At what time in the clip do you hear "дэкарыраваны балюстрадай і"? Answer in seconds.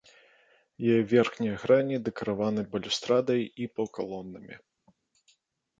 2.07-3.73